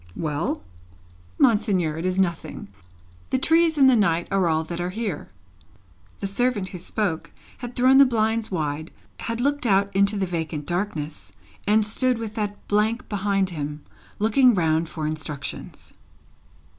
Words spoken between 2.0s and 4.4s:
is nothing. The trees and the night